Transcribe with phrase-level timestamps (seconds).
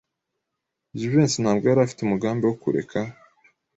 [0.97, 2.97] Jivency ntabwo yari afite umugambi wo kureka.